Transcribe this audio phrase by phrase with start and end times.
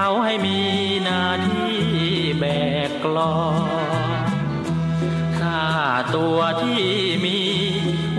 [0.00, 0.58] เขาให้มี
[1.04, 1.76] หน้าที่
[2.38, 2.44] แบ
[2.88, 3.38] กกลอ
[4.24, 4.28] ง
[5.38, 5.64] ค่า
[6.16, 6.84] ตัวที่
[7.24, 7.38] มี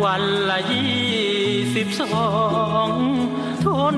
[0.03, 1.03] วันละยี่
[1.75, 2.27] สิบสอ
[2.87, 2.89] ง
[3.65, 3.97] ทน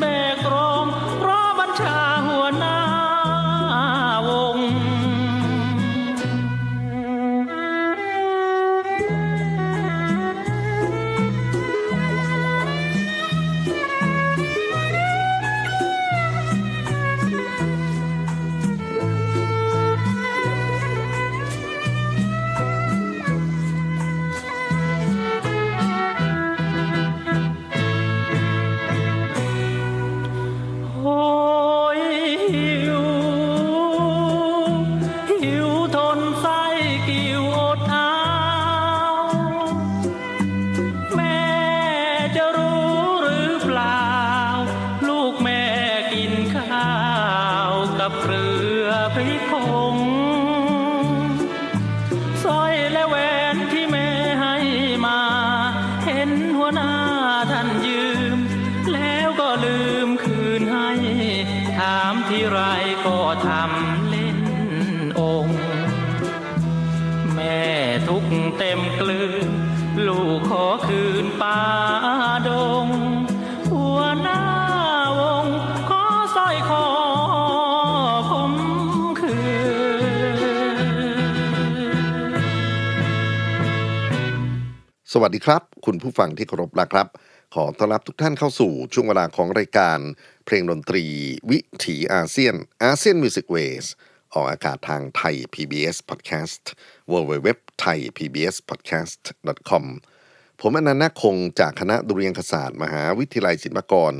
[0.00, 0.04] แบ
[0.36, 0.77] กรอ
[85.12, 87.06] สวัสดีครับ คุณผู้ฟังที่เคารพนะครับ
[87.54, 89.98] ขอต้อนรับทุกท่านเข้าสู่ช่วงเวลาของรายการ
[90.46, 91.04] เพลงดนตรี
[91.50, 93.84] วิถีอาเซียน ASEAN Music Ways
[94.32, 96.62] ออกอากาศทางไทย PBS Podcast
[97.12, 97.48] w w w
[97.82, 99.22] t h a i PBS Podcast
[99.70, 99.84] com
[100.62, 104.14] ผมอนันต์คงจากคณะดุริยางคศาสตร์ มหาวิทยาลัยศิลปากร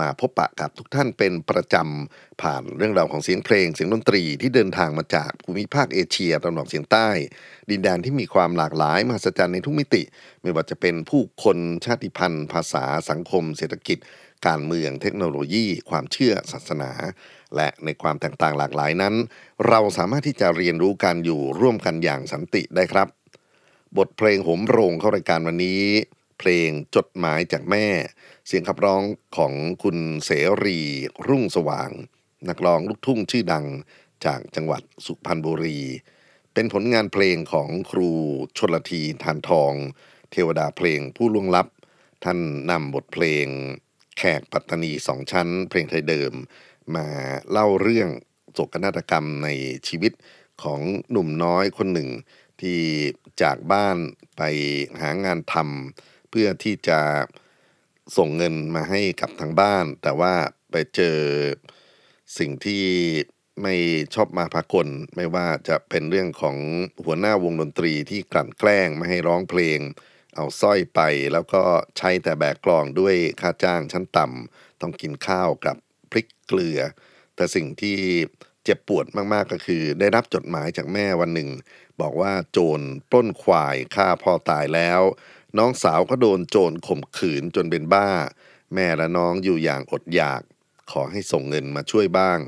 [0.00, 7.08] มาพบปะกับทุกท่านเป็นประจำ ผ่านเรื่องราวของเสียงเพลง เสียงดนตรีที่เดินทางมาจากภูมิภาคเอเชียตะวันออกเฉียงใต้
[7.70, 10.02] ดินแดนที่มีความหลากหลายมหัศจรรย์ในทุกมิติ
[10.42, 13.98] ไม่ว่าจะเป็นผู้คนชาติพันธุ์ ภาษาสังคม เศรษฐกิจ
[14.46, 16.90] การเมืองเทคโนโลยี ความเชื่อศาสนา
[17.56, 19.14] และในความแตกต่างหลากหลายนั้น
[19.68, 23.21] เราสามารถที่จะเรียนรู้การอยู่ร่วมกันอย่างสันติได้ครับ
[23.98, 25.84] บทเพลงโหมโรงเข้ารายการวันนี้
[26.38, 27.86] เพลงจดหมายจากแม่
[28.46, 29.02] เสียงขับร้อง
[29.36, 29.52] ของ
[29.82, 30.30] คุณเส
[30.64, 30.78] รี
[31.28, 31.90] รุ่งสว่าง
[32.48, 33.66] นักร้องลูกทุ่งชื่อดัง
[34.24, 35.80] จากจังหวัดสุพรรณบุรี
[36.54, 38.10] เป็นผลงานเพลงของครู
[38.58, 39.72] ชนลทีทานทอง
[40.30, 41.66] เทวดาเพลงผู้ล่วงลับ
[42.24, 42.38] ท่าน
[42.70, 43.46] นำบทเพลง
[44.18, 46.32] แขกปัตตานีสองชั้น เพลงไทยเดิม
[46.94, 47.06] มา
[47.50, 48.08] เล่าเรื่อง
[48.52, 49.48] โศกนาฏกรรมใน
[49.88, 50.12] ชีวิต
[50.62, 50.80] ของ
[51.10, 52.08] หนุ่มน้อยคนหนึ่ง
[52.60, 52.80] ที่
[53.42, 53.96] จากบ้าน
[54.36, 54.42] ไป
[55.00, 57.00] หางานทำเพื่อที่จะ
[58.16, 60.34] ส่งเงินมาให้กับทางบ้าน แต่ว่า
[60.70, 61.18] ไปเจอ
[62.38, 62.84] สิ่งที่
[63.62, 63.74] ไม่
[64.14, 66.56] ชอบมาพากลไม่ว่าจะเป็นเรื่องของ
[67.04, 69.78] หัวหน้าวงดนตรีที่กลั่นแกล้งไม่ให้ร้องเพลง
[70.34, 71.00] เอาสร้อยไป
[71.32, 71.62] แล้วก็
[71.98, 75.76] ใช้แต่แบกกลองด้วยค่าจ้างชั้นต่ำต้องกินข้าวกับ
[76.10, 76.78] พริกเกลือ
[77.36, 77.98] แต่สิ่งที่
[78.64, 81.48] เจ็บปวดมากๆก็คือ ได้รับจดหมายจากแม่วันหนึ่ง
[82.00, 82.80] บอกว่าโจร
[83.10, 85.00] ปล้นควายฆ่าพ่อตายแล้ว
[85.58, 88.08] น้องสาวก็โดนโจรข่มขืนจนเป็นบ้า
[88.74, 90.42] แม่และน้องอยู่อย่างอดอยาก
[90.90, 92.38] ขอให้ส่งเงินมาช่วยบ้าง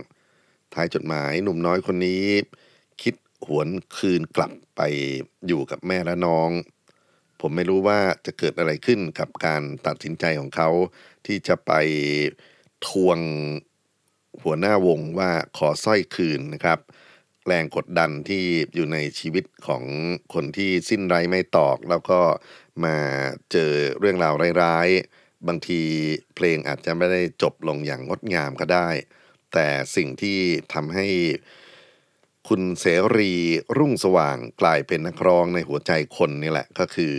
[0.74, 2.24] ท้ายจดหมายหนุ่มน้อยคนนี้
[3.02, 3.14] คิด
[3.46, 4.80] หวนคืนกลับไป
[5.46, 6.50] อยู่กับแม่และน้อง
[7.40, 10.70] ผมไม่รู้ว่าจะเกิดอะไรขึ้นกับการตัดสินใจของเขา
[11.26, 11.72] ที่จะไป
[12.86, 13.18] ทวง
[14.42, 16.78] หัวหน้าวงว่าขอสร้อยคืนนะครับ
[17.46, 18.44] แรงกดดันที่
[18.74, 19.84] อยู่ในชีวิตของ
[20.34, 22.20] คนที่สิ้นไรไม่ตอก แล้วก็
[22.84, 22.96] มา
[23.52, 25.82] เจอเรื่องราวร้ายๆ บางที
[26.34, 28.88] เพลงอาจจะไม่ได้จบลงอย่างงดงามก็ได้
[29.52, 30.38] แต่สิ่งที่
[30.74, 31.06] ทำให้
[32.48, 32.86] คุณเส
[33.16, 33.32] รี
[33.78, 37.16] รุ่งสว่างกลายเป็นนักร้องในหัวใจคนนี่แหละก็คือ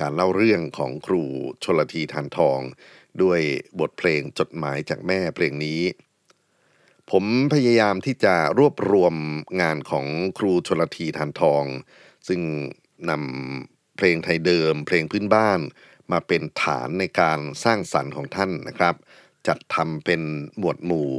[0.00, 1.24] การเล่าเรื่องของครู
[1.64, 2.60] ชลทีทานทอง
[3.22, 3.40] ด้วย
[3.80, 5.80] บทเพลงจดหมายจากแม่เพลงนี้
[7.16, 9.14] ผมพยายามที่จะรวบรวม
[9.60, 10.06] งานของ
[10.38, 11.64] ครูชนลทีทานทอง
[12.28, 12.40] ซึ่ง
[13.10, 15.60] นำเพลงไทยเดิม เพลงพื้นบ้าน
[16.12, 18.94] มาเป็นฐานในการสร้างสรรค์ของท่านนะครับ
[19.46, 20.22] จัดทำเป็น
[20.58, 21.10] หมวดหมู่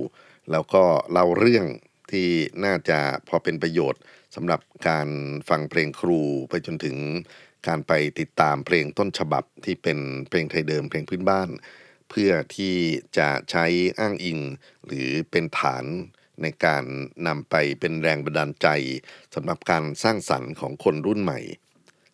[0.52, 1.66] แล้วก็เล่าเรื่อง
[2.12, 2.28] ที่
[2.66, 4.02] น่าจะพอเป็นประโยชน์
[4.36, 5.08] สำหรับการ
[5.50, 6.20] ฟังเพลงครู
[6.50, 6.98] ไปจนถึง
[7.68, 10.00] การไปติดตามเพลงต้นฉบับที่เป็น
[10.30, 11.50] เพลงไทยเดิมเพลงพื้นบ้าน
[12.16, 12.76] เพื่อที่
[13.18, 13.66] จะใช้
[14.00, 14.40] อ้างอิง
[14.86, 15.86] หรือเป็นฐาน
[16.42, 16.84] ในการ
[17.28, 18.68] นำไปเป็นแรงบันดาลใจ
[19.36, 21.40] สำหรับการสร้างสรรค์ของคนรุ่นใหม่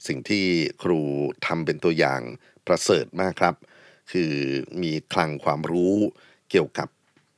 [0.07, 0.45] สิ่งที่
[0.83, 1.01] ครู
[1.45, 2.21] ทำเป็นตัวอย่าง
[2.67, 3.55] ประเสริฐมากครับ
[4.12, 4.33] คือ
[4.81, 5.95] มีคลังความรู้
[6.50, 6.89] เกี่ยวกับ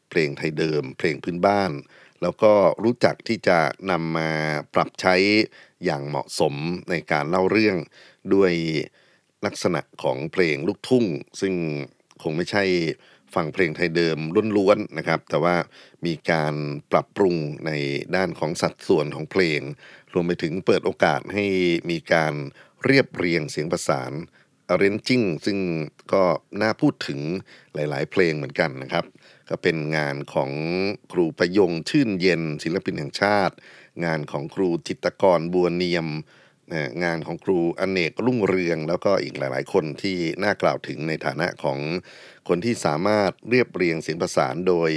[0.10, 1.72] เพลงไทยเดิม เพลงพื้นบ้าน
[2.22, 3.60] แล้วก็รู้จักที่จะ
[3.92, 4.30] นำมา
[4.74, 5.16] ปรับใช้
[5.86, 6.56] อย่างเหมาะสม
[6.90, 7.78] ในการเล่าเรื่อง
[8.34, 8.54] ด้วย
[9.46, 11.06] ลักษณะของเพลงลูกทุ่ง
[11.42, 11.54] ซึ่ง
[12.24, 12.64] คงไม่ใช่
[13.36, 14.18] ฟังเพลงไทยเดิม
[14.58, 15.56] ล้วนๆนะครับ แต่ว่า
[16.06, 16.54] มีการ
[16.92, 17.36] ปรับปรุง
[17.66, 17.72] ใน
[18.16, 19.62] ด้านของสัดส่วนของเพลง
[20.14, 21.46] รวมไปถึงเปิดโอกาสให้
[21.90, 22.34] มีการ
[22.86, 24.12] เรียบเรียงเสียงประสาน
[24.74, 25.58] arranging ซึ่ง
[26.14, 26.24] ก็
[26.62, 27.20] น่าพูดถึง
[27.74, 29.06] หลายๆ เพลงเหมือนกันนะครับ
[29.50, 30.52] ก็เป็นงานของ
[31.12, 33.56] ครูประยงชื่นเย็นศิลปินแห่งชาติ
[34.06, 36.08] งานของครูจิตกรบัวเนียม
[37.04, 41.80] งานของครูอเนกรุ่งเรือง แล้วก็อีกหลาย ๆ คนที่น่ากล่าวถึงในฐานะของ
[42.48, 44.92] คนที่สามารถเรียบเรียงเสียงประสานโดย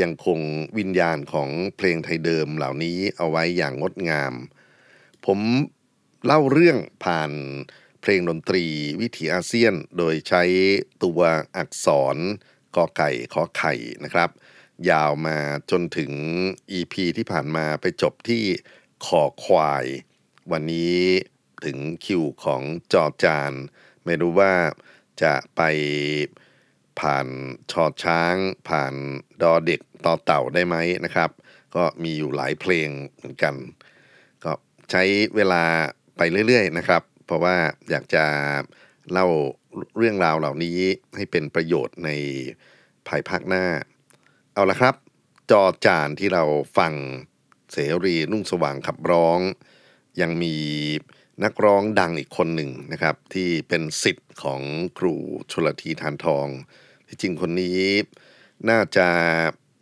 [0.00, 0.40] ยังคง
[0.78, 4.34] วิญญาณของเพลงไทยเดิมเหล่านี้เอาไว้อย่างงดงาม
[5.26, 5.38] ผม
[6.26, 7.32] เล่าเรื่องผ่าน
[8.00, 8.64] เพลงดนตรี
[9.00, 10.42] วิถีอาเซียน โดยใช้
[11.04, 11.20] ตัว
[11.56, 12.16] อักษร
[12.76, 14.30] กอไก่ขอไข่นะครับ
[14.90, 15.38] ยาวมา
[15.70, 16.12] จนถึง
[16.78, 18.44] EP ที่ผ่านมาไปจบที่
[19.06, 19.84] ขอควาย
[20.52, 20.96] วันนี้
[21.64, 23.52] ถึงคิวของจอจาน
[24.04, 24.52] ไม่รู้ว่า
[25.22, 25.62] จะไป
[27.00, 27.26] ผ่าน
[27.72, 28.36] ชอช้าง
[28.68, 28.94] ผ่าน
[29.42, 31.30] ดอเด็กต่อเต่าได้ไหมนะครับ
[31.76, 33.54] ก็มีอยู่หลายเพลงเหมือนกัน
[34.44, 34.52] ก็
[34.90, 35.02] ใช้
[35.36, 35.64] เวลา
[36.16, 37.56] ไปเรื่อยๆนะครับ เพราะว่า
[37.90, 38.24] อยากจะ
[39.12, 39.26] เล่า
[39.96, 40.78] เรื่องราวเหล่านี้
[41.16, 42.10] ให้เป็นประโยชน์ใน
[43.06, 43.64] ภายภาคหน้า
[44.54, 44.94] เอาละครับ
[45.50, 46.44] จอจานที่เรา
[46.78, 46.92] ฟัง
[47.72, 49.40] เสรีนุ่งสว่างขับร้อง
[50.20, 50.54] ยังมี
[51.44, 54.60] นักร้องดังอีกคนหนึ่งนะครับ ที่เป็นสิทธิ์ของ
[54.98, 55.14] ครู
[55.50, 56.46] ชลทีทานทอง
[57.08, 57.80] ที่จริงคนนี้
[58.70, 59.08] น่าจะ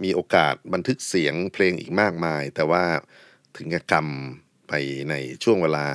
[0.03, 2.85] มีโอกาสบันทึกเสียงเพลงอีกมากมาย แต่ว่า
[3.57, 4.07] ถึงกกรรม
[4.69, 4.73] ไป
[5.11, 5.87] ในช่วงเวลา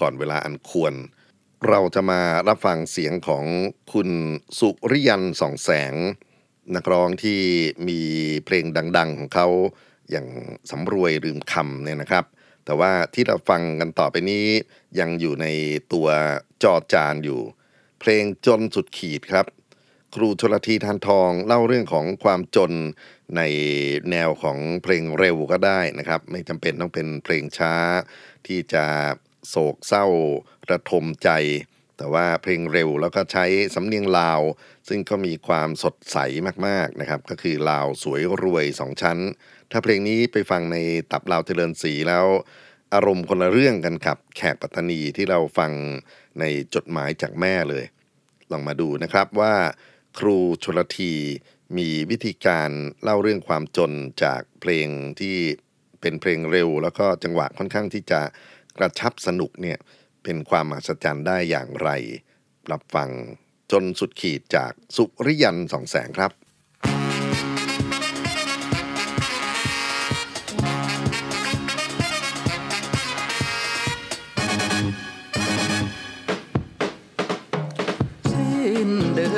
[0.00, 0.94] ก่อนเวลาอันควร
[1.68, 3.44] เราจะมารับฟังเสียงของ
[3.92, 4.10] คุณ
[4.58, 5.94] สุริยันสองแสง
[6.76, 7.40] นักร้องที่
[7.88, 8.00] มี
[8.44, 8.64] เพลง
[8.96, 9.48] ดัง ๆ ของเขา
[10.10, 10.26] อย่าง
[10.70, 12.24] สำรวยลืมคำเนี่ยนะครับ
[12.68, 14.46] แต่ว่าที่เราฟังกันต่อไปนี้
[15.00, 15.46] ยังอยู่ใน
[15.92, 16.08] ตัว
[16.62, 17.40] จอจานอยู่
[18.00, 19.46] เพลงจนสุดขีดครับ
[20.14, 22.72] ครูชลทีทานทองเล่าเรื่องของความจน
[23.36, 23.42] ใน
[24.10, 27.74] แนวของเพลงเร็วก็ได้นะครับ ไม่จำเป็นต้องเป็นเพลงช้า
[28.46, 28.84] ที่จะ
[29.48, 30.06] โศกเศร้า
[30.70, 31.30] ระทมใจ
[31.96, 34.40] แต่ว่าเพลงเร็วแล้วก็ใช้สำเนียงลาว
[34.88, 36.16] ซึ่งก็มีความสดใส
[36.66, 39.18] มากๆนะครับ ก็คือลาวสวยรวยสองชั้น
[39.70, 40.76] ถ้าเพลงนี้ไปฟังใน
[41.12, 42.26] ตับลาวเจริญศรีแล้ว
[42.94, 45.72] อารมณ์คนละเรื่องกันกับแขกปัตตานีที่เราฟัง
[46.40, 46.44] ใน
[46.74, 47.84] จดหมายจากแม่เลย
[48.50, 49.54] ลองมาดูนะครับว่า
[50.18, 51.14] ครูชลที
[51.78, 52.70] มีวิธีการ
[53.02, 53.92] เล่าเรื่องความจน
[54.24, 54.88] จากเพลง
[55.20, 55.36] ที่
[56.00, 58.20] เป็นเพลงเร็ว แล้วก็จังหวะค่อนข้างที่จะ
[58.78, 59.78] กระชับสนุกเนี่ย
[60.22, 61.90] เป็นความมหัศจรรย์ได้อย่างไร
[62.72, 63.10] รับฟัง
[63.72, 66.32] จนสุดขีดจากสุริยันสองแสงครับ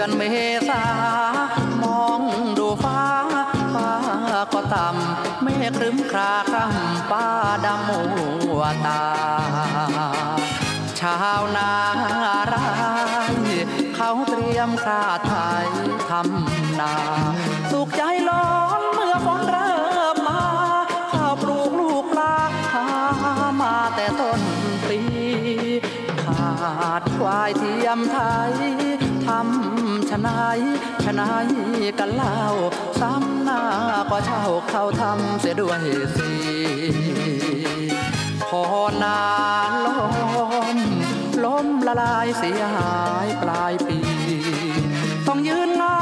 [0.02, 0.22] อนเม
[0.68, 0.82] ษา
[1.82, 2.20] มอง
[2.58, 3.02] ดูฟ้า
[3.74, 3.92] ฟ้า
[4.52, 7.26] ก็ต่ำเมฆครึ้มคราคร่ำป้า
[7.64, 8.00] ดำมั
[8.58, 9.02] วตา
[11.00, 11.70] ชาวนา
[12.46, 12.54] ไร
[13.94, 15.32] เขาเตรียมคราไท
[15.64, 15.68] ย
[16.10, 16.94] ทำนา
[17.70, 18.44] สุขใจล้
[18.80, 19.78] นเมื่อฝนเริ่
[20.14, 20.42] มมา
[21.12, 22.36] ข้าวปลูกลูกปลา
[22.72, 22.86] หา
[23.60, 24.40] มาแต่ต้น
[24.88, 25.00] ปี
[26.24, 28.18] ขาดควายเทียมไท
[28.50, 30.58] ยำชะนาย
[31.04, 31.46] ชะนาย
[31.98, 32.36] กันเล่า
[33.00, 33.60] ซ้ำหน้า
[34.10, 35.82] ก็เช่าเขาทำเสียด้วย
[36.16, 36.30] สิ
[38.48, 38.62] พอ
[39.02, 39.20] นา
[39.86, 39.86] ล
[40.76, 40.78] ม
[41.44, 42.94] ล้มละลายเสียหา
[43.26, 43.98] ยปลายปี
[45.26, 45.99] ต้องยืนงา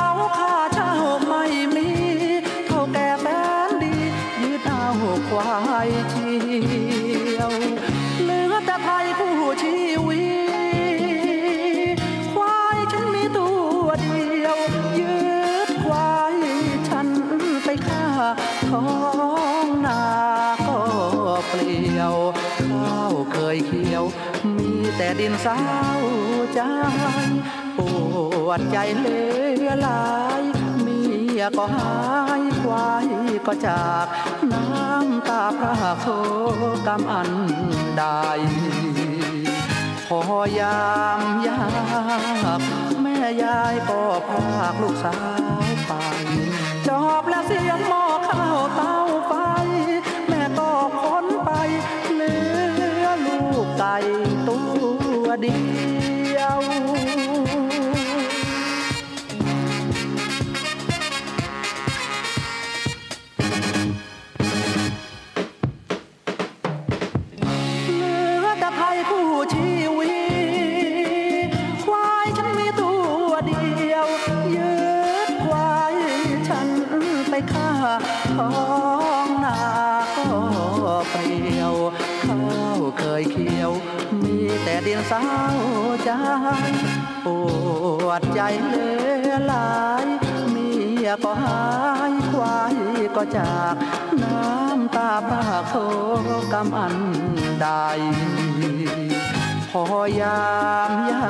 [25.44, 25.60] สา
[25.98, 26.02] ว
[26.54, 26.60] ใจ
[27.76, 27.78] ป
[28.46, 29.18] วดใจเหลื
[29.64, 30.06] อหลา
[30.40, 30.42] ย
[30.80, 31.00] เมี
[31.38, 31.94] ยก็หา
[32.40, 33.06] ยควาย
[33.46, 34.06] ก็จาก
[34.52, 36.06] น้ำตาพระโค
[36.86, 37.30] กำอัน
[37.98, 38.04] ใด
[40.06, 40.20] พอ
[40.58, 40.80] ยา
[41.18, 41.62] มยา
[42.58, 42.60] ก
[43.02, 45.16] แม่ยายก็พากลูกสา
[45.62, 45.92] วไป
[46.88, 48.94] จอบและเสียงหม้อข้าวเตา
[55.42, 57.27] ตัว
[93.36, 93.74] จาก
[94.22, 95.74] น้ำตาประโค
[96.52, 96.96] กำอัน
[97.60, 97.68] ใด
[99.70, 99.84] พอ
[100.20, 100.40] ยา
[100.88, 101.22] มยา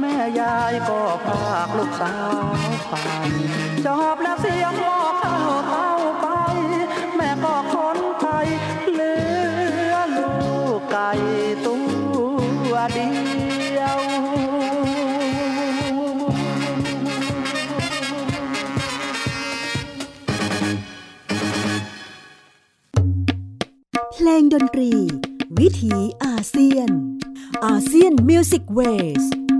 [0.00, 2.44] แม่ยายก็พากลูกสาว
[2.88, 2.94] ไป
[3.86, 5.89] จอบแล้วเสียงหม้อข้าวเต้า
[28.80, 29.50] ยน ASEAN Music Ways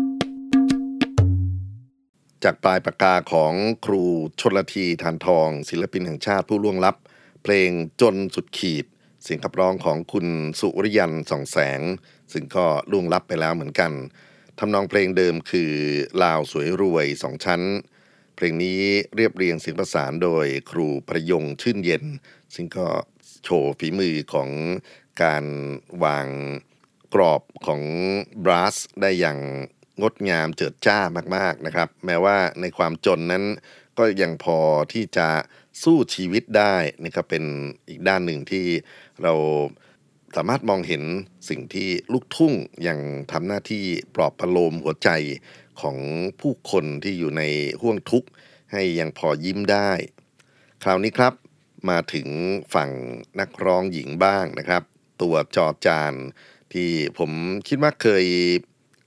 [2.45, 3.53] จากปลายปากกาของ
[3.87, 4.05] ครู
[4.41, 6.97] ชลธี ธารทอง ศิลปินแห่งชาติผู้ล่วงลับ
[7.43, 8.87] เพลงจนสุดขีด
[9.23, 10.27] เสียงขับร้องของคุณ
[10.61, 11.81] สุริยันส่องแสง
[12.33, 13.93] ซึ่งก็ล่วงลับไปแล้วเหมือนกัน
[14.59, 15.73] ทำนองเพลงเดิมคือ
[16.23, 17.63] ลาวสวยรวยสองชั้น
[18.37, 18.81] เพลงนี้
[19.17, 22.05] เรียบเรียงเสียงประสานโดยครูประยงค์ ชื่นเย็น
[22.55, 22.87] ซึ่งก็
[23.45, 24.51] โชว์ฝีมือของ
[25.23, 25.45] การ
[26.05, 26.29] วาง
[27.15, 27.83] กรอบของ
[28.45, 29.39] บรัสได้อย่าง
[30.01, 30.99] งดงามเจิดจ้า
[31.37, 33.45] มากๆนะครับ แม้ว่าในความจนนั้น
[33.99, 34.59] ก็ยังพอ
[34.93, 35.29] ที่จะ
[35.83, 37.45] สู้ชีวิตได้นี่ก็เป็น
[37.89, 38.67] อีกด้านหนึ่งที่
[39.23, 39.35] เรา
[40.37, 41.03] สามารถมองเห็น
[41.49, 42.53] สิ่งที่ลูกทุ่ง
[42.89, 42.99] ยัง
[43.33, 45.11] ทำหน้าที่ปลอบประโลมหัวใจ
[45.81, 45.97] ของ
[46.41, 47.43] ผู้คนที่อยู่ใน
[47.81, 48.29] ห่วงทุกข์
[48.73, 49.91] ให้ยังพอยิ้มได้
[50.83, 51.35] คราวนี้ครับ
[51.91, 52.29] มาถึง
[52.75, 52.91] ฝั่ง
[53.41, 54.83] นักร้องหญิงบ้างนะครับ
[55.23, 56.15] ตัวจอจาน
[56.73, 57.31] ที่ผม
[57.69, 58.25] คิดว่าเคย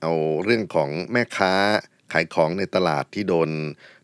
[0.00, 0.12] เอา
[0.44, 1.52] เรื่องของแม่ค้า
[2.12, 3.50] ขายของในตลาดที่โดน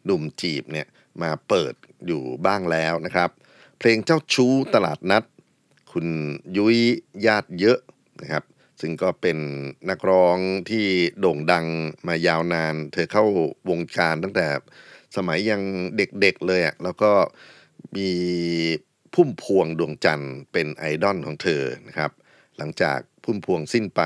[0.05, 0.87] หนุ่มจีบเนี่ย
[1.23, 1.75] มาเปิด
[2.07, 3.31] อยู่บ้างแล้วนะครับ
[3.79, 5.25] เพลงเจ้าชู้ตลาดนัด
[5.93, 6.07] คุณ
[6.57, 6.79] ยุ้ย
[7.27, 7.79] ญาติเยอะ
[8.21, 8.45] นะครับ
[8.81, 9.39] ซึ่งก็เป็น
[9.91, 10.39] นักร้อง
[10.71, 10.87] ที่
[11.21, 11.67] โด่งดัง
[12.07, 13.25] มายาวนาน เธอเข้า
[13.71, 14.47] วงการตั้งแต่
[15.17, 15.63] สมัยยัง
[15.97, 17.13] เด็กๆเลยอะ่ะแล้วก็
[17.97, 18.11] มี
[19.15, 22.11] พุ่มพวงดวงจันทร์เป็นไอดอลของเธอนะครับ
[22.59, 22.99] หลังจาก
[23.31, 24.03] พุ่มพวงสิ้นไป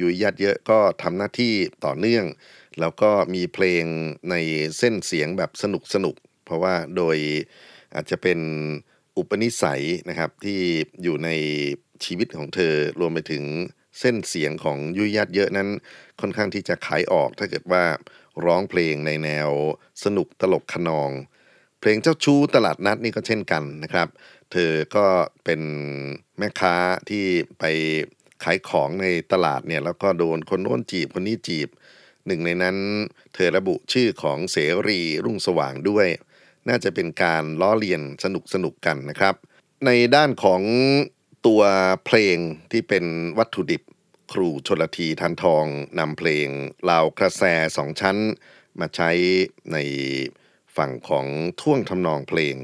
[0.00, 2.24] ยุ้ยญาติเยอะก็ทำหน้าที่ต่อเนื่อง
[2.80, 3.84] แล้วก็มีเพลง
[4.30, 4.34] ใน
[4.78, 6.14] เส้นเสียงแบบสนุกสนุก
[6.44, 7.16] เพราะว่าโดย
[7.94, 8.38] อาจจะเป็น
[9.16, 10.60] อุปนิสัยนะครับที่
[11.02, 11.30] อยู่ใน
[12.04, 13.44] ชีวิตของเธอรวมไปถึง
[14.00, 15.68] เส้นเสียงของยุ้ยญาติเยอะนั้น
[16.20, 17.84] ค่อนข้างที่จะขายออกถ้าเกิดว่า
[18.44, 19.50] ร้องเพลงในแนว
[20.04, 21.10] สนุกตลกขนอง
[21.80, 24.08] เพลงเจ้าชู้ตลาดนัดนี่ก็เช่นกันนะครับ
[24.52, 25.06] เธอก็
[25.44, 25.60] เป็น
[26.38, 26.74] แม่ค้า
[27.08, 27.24] ที่
[27.58, 27.64] ไป
[28.44, 31.68] ขายของในตลาดเนี่ยแล้วก็โดนคนโน้นจีบคนนี้จีบ
[32.26, 32.76] หนึ่งในนั้น
[33.34, 34.56] เธอระบุชื่อของเส
[34.88, 36.08] รีรุ่งสว่างด้วย
[36.68, 39.34] น่าจะเป็นการล้อเลียนสนุกสนุกกันนะครับ
[39.86, 40.62] ในด้านของ
[41.46, 41.62] ตัว
[42.06, 42.36] เพลง
[42.72, 43.04] ที่เป็น
[43.38, 43.82] วัตถุดิบ
[44.32, 45.64] ครูชนลทีทันทอง
[45.98, 46.48] นำเพลง
[46.90, 47.42] ลาวกระแส
[47.76, 48.16] สองชั้น
[48.80, 49.10] มาใช้
[49.72, 49.76] ใน
[50.76, 51.26] ฝั่งของ
[51.60, 52.56] ท่วงทำนองเพลง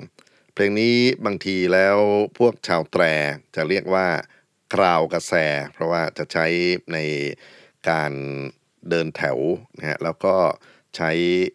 [0.55, 1.97] เพลงนี้บางทีแล้ว
[2.39, 3.03] พวกชาวแตร
[3.55, 4.07] จะเรียกว่า
[4.75, 5.35] กราวกระแส
[5.73, 6.47] เพราะว่าจะใช้
[6.93, 6.99] ใน
[7.89, 8.13] การ
[8.89, 9.39] เดินแถว
[9.79, 10.35] นะฮะแล้วก็
[10.97, 11.11] ใช้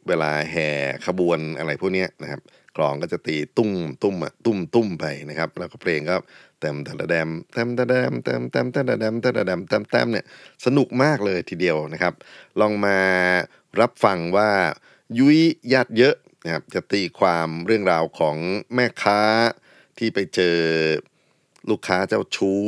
[0.07, 0.69] เวลาแห่
[1.05, 2.41] ขบวนอะไรพวกนี้นะครับ
[2.77, 3.71] กลองก็จะตีตุ้ม
[4.03, 6.15] ตุ้มอะตุ้มตุ้มไปนะครับ แล้วก็เพลงก็
[6.61, 10.25] เต็มตะระแดมเต็มตะแดมเต็มเต็มตะระแดมตะระแดมเต็มเต็มเนี่ย
[10.65, 12.13] สนุกมากเลยทีเดียวนะครับ
[12.59, 12.99] ลองมา
[13.81, 14.51] รับฟังว่า
[15.17, 15.39] ยุ้ย
[15.73, 18.37] ญาติเยอะนะครับจะตีความเรื่องราวของ
[18.75, 19.21] แม่ค้า
[19.97, 20.57] ที่ไปเจอ
[21.69, 22.61] ลูกค้าเจ้าชู้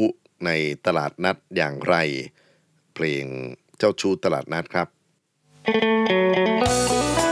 [0.46, 0.50] ใน
[0.86, 1.96] ตลาดนัดอย่างไร
[2.94, 3.26] เพลง
[3.78, 4.88] เจ้าชู้ตลาดนัดครับ
[7.24, 7.25] แ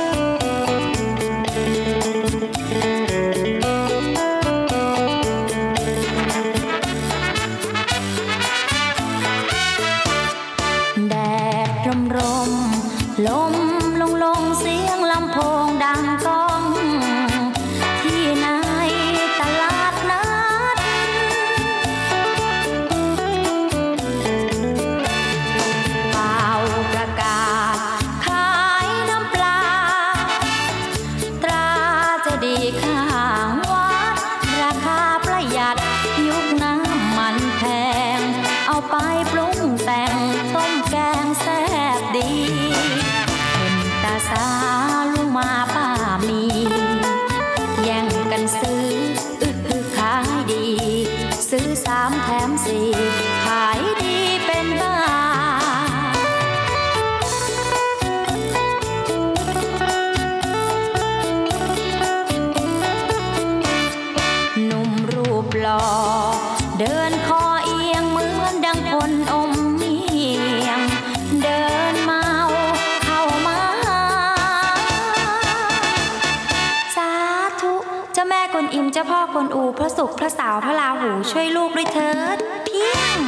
[79.97, 83.19] ศุกร์พระสาวพระลาหูช่วยลูกด้วยเถิดเพียง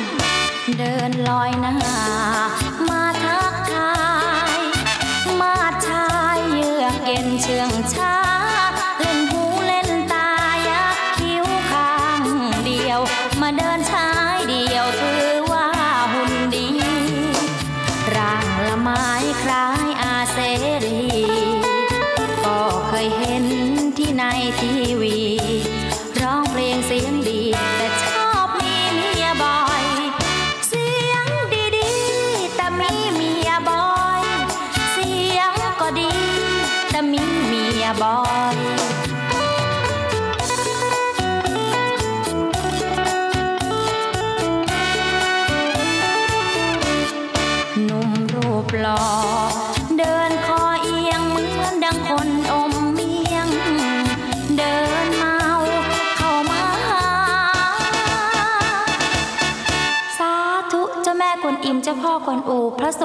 [0.79, 1.75] เดินลอยหน้า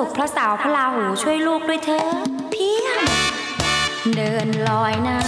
[0.00, 2.08] ศุกร์พระเสาวพระลาหูช่วยลูกด้วยเถอะ
[2.50, 3.00] เพียง
[4.16, 5.18] เดินลอยหน้า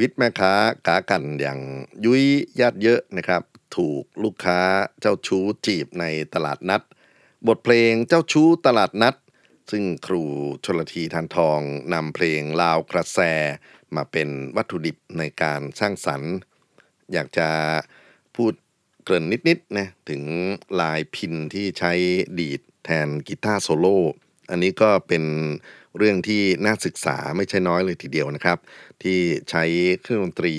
[0.00, 0.52] วิตแม่ค้า
[0.86, 1.60] กากันอย่าง
[2.04, 2.24] ยุ้ย
[2.60, 3.42] ญาติเยอะนะครับ
[3.76, 4.60] ถูกลูกค้า
[5.00, 6.82] เจ้าชู้จีบในตลาดนัด
[7.46, 9.14] บทเพลงเจ้าชู้ตลาดนัด
[9.70, 10.22] ซึ่งครู
[10.64, 11.60] ชลทีทานทอง
[11.92, 13.20] นำเพลงลาวกระแส
[13.96, 16.32] มาเป็นวัตถุดิบในการสร้างสรรค์
[17.12, 17.48] อยากจะ
[18.36, 18.52] พูด
[19.04, 20.22] เกริ่นนิดๆนะถึง
[20.80, 21.92] ลายพินที่ใช้
[22.38, 23.98] ดีดแทนกีตาร์โซโล่
[24.50, 25.24] อันนี้ก็เป็น
[25.96, 28.58] เรื่องที่น่าศึกษาไม่ใช่น้อยเลยทีเดียวนะครับ
[29.02, 29.18] ที่
[29.50, 29.64] ใช้
[30.02, 30.54] เครื่องดนตรี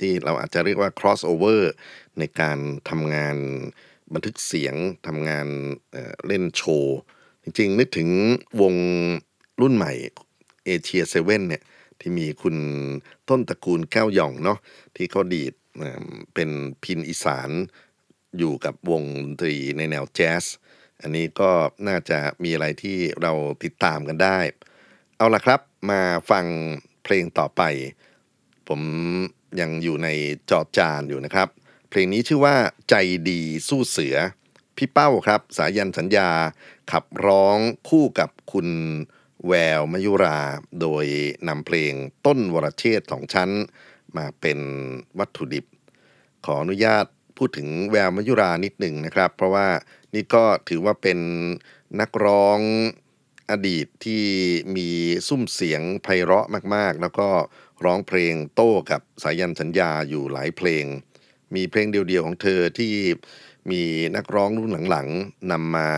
[0.00, 1.62] ที่เราอาจจะเรียกว่า crossover
[2.18, 2.58] ในการ
[2.90, 3.36] ทำงาน
[4.14, 4.74] บันทึกเสียง
[5.06, 5.46] ทำงาน
[5.92, 6.98] เเล่นโชว์
[7.42, 8.10] จริงๆ นึกถึง
[8.60, 8.74] วง
[9.60, 9.92] รุ่นใหม่
[10.66, 11.62] เอเชียเซเว่นเนี่ย
[12.00, 12.56] ที่มีคุณ
[13.28, 14.58] ต้นตระกูลแก้วหย่องเนาะ
[14.96, 16.50] ที่เขาดีดเเป็น
[16.82, 17.50] พินอีสาน
[18.38, 20.44] อยู่กับวงดนตรีในแนวแจ๊ส
[21.02, 21.50] อันนี้ก็
[21.88, 23.32] น่าจะมีอะไรที่เรา
[23.64, 24.38] ติดตามกันได้
[25.20, 26.00] เอาละครับ มา
[26.30, 26.46] ฟัง
[27.04, 27.62] เพลงต่อไป
[28.68, 28.80] ผม
[29.60, 30.08] ยังอยู่ใน
[30.50, 31.48] จอจานอยู่นะครับ
[31.90, 32.56] เพลงนี้ชื่อว่า
[32.90, 32.94] ใจ
[33.28, 34.16] ดีสู้เสือ
[34.76, 36.30] พี่เป้าครับ สายันสัญญา
[36.92, 38.68] ขับร้องคู่กับคุณ
[39.46, 40.40] แววมยุรา
[40.80, 41.04] โดย
[41.48, 41.92] นำเพลง
[42.26, 43.50] ต้นวรเชษฐ์สองชั้น
[44.16, 44.58] มาเป็น
[45.18, 45.64] วัตถุดิบ
[46.44, 49.68] ขออนุญาตพูดถึงแววมยุรานิดหนึ่งนะครับ เพราะว่า
[50.14, 51.18] นี่ก็ถือว่าเป็น
[52.00, 52.60] นักร้อง
[53.50, 54.24] อดีตที่
[54.76, 54.88] มี
[55.28, 57.28] สุ้มเสียงไพเราะมากๆ แล้วก็
[57.84, 60.84] ร้องเพลงโต้กับสายัณห์ สัญญาอยู่หลายเพลง
[61.54, 62.94] มีเพลงเดียวๆของเธอที่
[63.70, 63.82] มี
[64.16, 65.90] นักร้องรุ่นหลังๆนำมา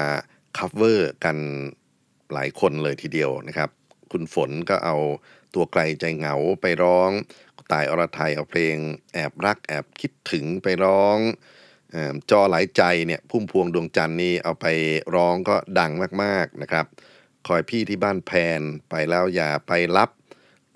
[0.58, 1.36] cover กัน
[2.32, 3.70] หลายคนเลยทีเดียวนะครับ
[4.12, 4.96] คุณฝนก็เอา
[5.54, 7.10] ตัวไกลใจเหงาไปร้อง
[7.72, 8.76] ตายอรไทยเอาเพลง
[9.14, 11.18] แอบรักแอบคิดถึงไปร้อง
[12.30, 14.66] จอหลายใจเนี่ยพุ่มพวงดวงจันทร์นี่เอาไป
[15.14, 16.86] ร้องก็ดังมากๆนะครับ
[17.48, 20.10] คอยพี่ที่บ้านแพนไปแล้วอย่าไปรับ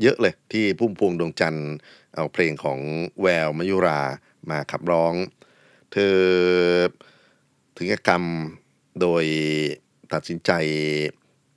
[0.03, 1.70] เยอะเลยที่พุ่มพวงดวงจันทร์
[2.14, 2.81] เอาเพลงของ
[3.20, 4.03] แววมยุรา
[4.50, 5.14] มาขับร้อง
[5.92, 6.18] เธอ
[7.77, 8.24] ถึงกรรม
[9.00, 9.24] โดย
[10.12, 10.53] ตัดสินใจ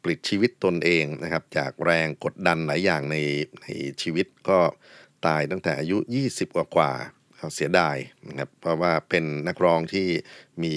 [0.04, 3.16] ปลิดชีวิตตนเองนะครับ จากแรงกดดันหลายอย่างใน
[3.62, 3.68] ใน
[4.02, 4.60] ชีวิตก็
[5.26, 6.92] ตายตั้งแต่อายุ 20 กว่ากว่า
[7.38, 10.08] เขาเสียดายนะครับเพราะว่าเป็นนักร้องที่
[10.64, 10.76] มี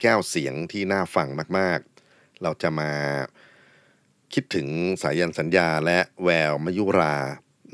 [0.00, 1.28] แก้วเสียงที่น่าฟัง
[1.58, 1.78] มาก
[2.10, 2.92] ๆ เราจะมา
[4.34, 4.68] คิดถึง
[5.02, 7.16] สายันสัญญาและแววมยุรา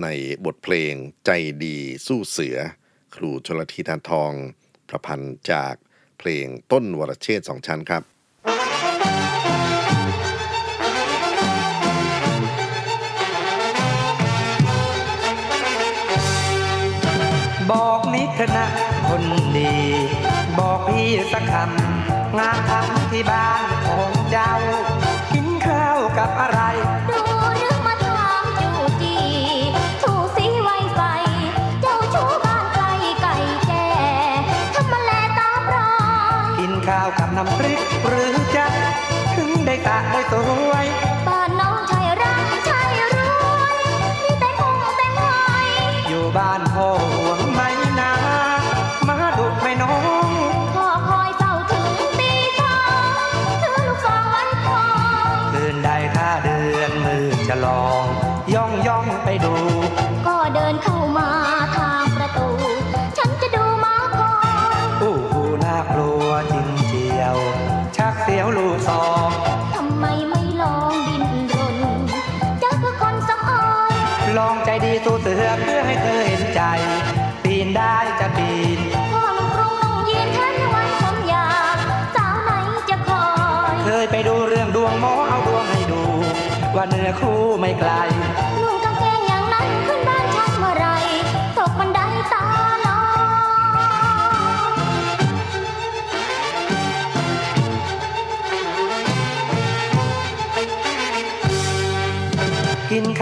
[0.02, 0.06] ใน
[0.44, 0.94] บทเพลง
[1.26, 1.30] ใจ
[1.64, 2.58] ดีสู้เสือ
[3.14, 4.32] ครูชลทีทานทอง
[4.88, 5.74] ประพันธ์จาก
[6.18, 8.02] เพลงต้นวรเชษฐ์สองชั้นครับ
[17.70, 18.66] บอกนิดเถอะนะ
[19.08, 19.24] คน
[19.56, 19.72] ดี
[20.58, 23.71] บอกพี่สักคำงานทำที่บ้าน
[26.22, 26.61] ข้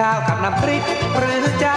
[0.01, 0.83] ข้าวกับน้ำพริก
[1.19, 1.75] หรือจะ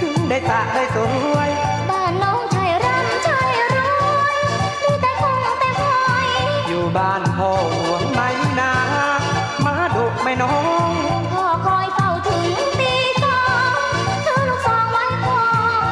[0.00, 0.96] ถึงได้ตาได้ส
[1.34, 1.50] วย
[1.90, 3.78] บ้านน้องชายร่ำชายร
[4.18, 4.36] วย
[4.82, 6.28] มีแต่คงแต่พลอย
[6.68, 8.20] อยู่บ้านพ่อห่วงไหม
[8.60, 8.72] นา
[9.64, 10.54] มาดุไหม่น้อ
[10.88, 10.90] ง
[11.32, 12.46] พ่อคอยเฝ้าถึง
[12.80, 13.94] ตีสอง
[14.26, 15.44] ถือลูกซองไว้คอ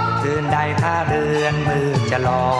[0.02, 2.59] ยคืนใดข้าเดือนมือจะลอง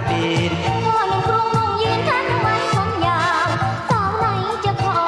[0.00, 0.52] นได้จะปีน
[0.86, 3.48] พ่อนุ่งกรุงนุ่งยีนแทนไว้ผมยาว
[3.90, 4.26] สาวไหน
[4.64, 5.00] จะคอ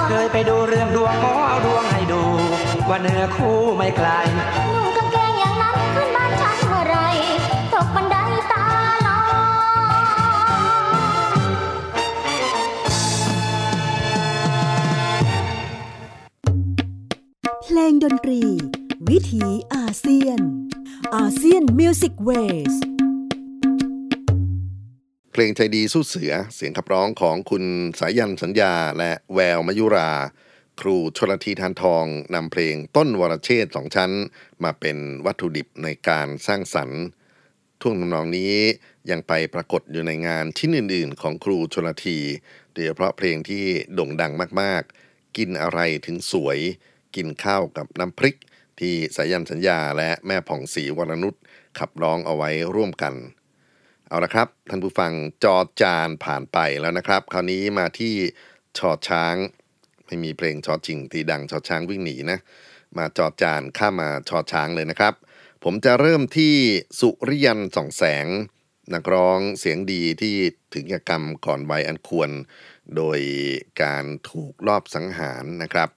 [0.00, 2.22] ยเคยไปดูเรื่องดวงหมอเอาดวงให้ดู
[2.88, 4.08] ว่าเนื้อคู่ไม่ไกล
[4.74, 6.96] นุ่งกางเกงอย่างนั้นขึ้นบ้านฉันเมื่อไร
[7.72, 8.16] ตกบันได
[8.52, 8.64] ตา
[9.06, 9.98] ลอย
[17.64, 18.42] เพลงดนตรี
[19.08, 20.40] วิถีอาเซียน
[21.16, 22.30] อาเซียนมิวสิกเว
[22.72, 22.87] สเพ
[25.40, 27.64] ลงใจดีสู้เสือเสียงขับร้องของคุณ
[27.98, 30.10] สายันสัญญา และแววมยุรา
[30.80, 34.12] ครูชลทีทานทองนำเพลงต้นวรเชษสองชั้น
[34.64, 34.96] มาเป็น
[35.26, 37.02] วัตถุดิบในการสร้างสรรค์
[37.80, 38.54] ท่วงทำนองนี้
[39.10, 42.18] ยังไปปรากฏอยู่ในงานชิ้นอื่น ๆ ของครูชลที
[42.72, 46.58] โดยเฉพาะเพลงที่โด่งดังมากๆ กินอะไรถึงสวย
[47.16, 48.36] กินข้าวกับน้ำพริก
[48.80, 51.34] ที่สายันสัญญาและแม่ผ่องศรีวรนุช
[51.78, 53.14] ขับร้องเอาไว้ร่วมกัน
[54.10, 55.12] เอาละครับท่านผู้ฟัง
[55.44, 58.14] จอจานผ่านไปแล้วนะครับ คราวนี้มาที่
[58.78, 59.36] ชอช้าง
[60.06, 62.38] ไม่มีเพลงชอจริงที่ดังชอช้างวิ่งหนีนะ
[62.98, 65.14] มาจอจานข้ามาชอช้างเลยนะครับ
[65.64, 66.54] ผมจะเริ่มที่
[67.00, 68.26] สุริยันส่องแสง
[68.94, 70.36] นักร้องเสียงดีที่
[70.74, 72.30] ถึงกกรรมก่อนวัยอันควร
[72.96, 73.20] โดย
[73.82, 75.88] การถูกลอบสังหารนะครับ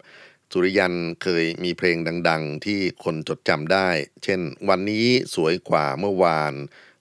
[0.51, 1.97] สุริยันเคยมีเพลง
[2.29, 3.89] ดัง ๆ ที่คนจดจำได้
[4.23, 6.53] เช่น วันนี้สวยกว่าเมื่อวาน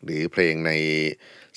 [0.05, 0.73] หรือเพลงใน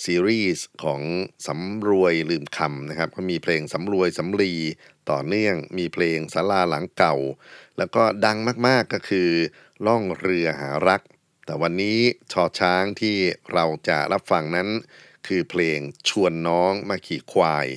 [0.03, 1.01] ซีรีส์ของ
[1.47, 4.53] สำรวยลืมคำนะครับ ก็มีเพลงสำรวยสำลี
[5.11, 7.15] ต่อเนื่อง มีเพลงสาราหลังเก่า
[7.77, 9.29] แล้วก็ดังมากๆก็คือ
[9.85, 11.01] ล่องเรือหารัก
[11.45, 11.99] แต่วันนี้
[12.31, 13.15] ชอช้างที่
[13.53, 14.69] เราจะรับฟังนั้น
[15.27, 15.79] คือเพลง
[16.09, 17.67] ชวนน้องมาขี่ควาย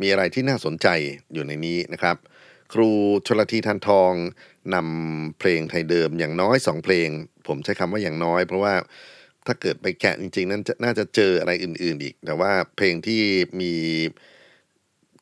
[0.00, 0.88] มีอะไรที่น่าสนใจ
[1.32, 2.16] อยู่ในนี้นะครับ
[2.72, 2.90] ครู
[3.26, 4.12] ชลทีทันทอง
[4.74, 7.08] นำเพลงไทยเดิมอย่างน้อยสองเพลง
[7.46, 8.74] ผมใช้คำว่าอย่างน้อยเพราะว่า
[9.46, 13.22] ถ้าเกิดไปแกะจริงๆนั้นน่าจะเจออะไรอื่น ๆ อีก แต่ว่าเพลงที่
[13.60, 13.74] มี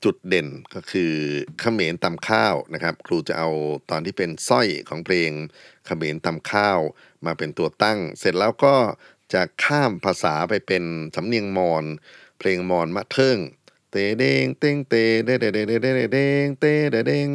[0.04, 1.12] จุดเด่นก็คือ
[1.60, 3.50] เขมรตำข้าวนะครับ ครูจะเอา
[3.90, 5.30] ตอนที่เป็นสร้อยของเพลง
[5.87, 6.78] เขมรตำข้าว
[7.26, 8.76] มาเป็นตัวตั้ง เสร็จแล้วก็
[9.34, 10.84] จะข้ามภาษาไปเป็น
[11.16, 11.84] สำเนียงมอญ
[12.38, 13.38] เพลงมอญมะเทิง
[13.90, 17.28] เตเด้งเต้งเตเดเดเดเดเดเดเด้งเตเดเด้ง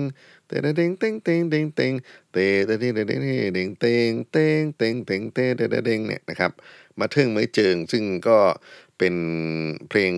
[0.50, 1.94] เตเดเด้งเต้งเต้งเด้งเต้ง
[2.32, 3.12] เตเดเดเดเด
[3.56, 6.52] เด้งเต้งเต้งเต้งเต้งเตเดเดเด้งเนี่ยนะครับ
[7.00, 8.38] มาเทิงไม้เจิง ซึ่งก็
[8.98, 9.16] เป็น
[9.90, 10.14] เพลง